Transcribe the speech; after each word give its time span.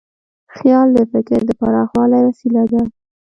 خیال 0.55 0.87
د 0.97 0.99
فکر 1.11 1.39
د 1.45 1.49
پراخوالي 1.59 2.21
وسیله 2.27 2.63
ده. 2.71 2.81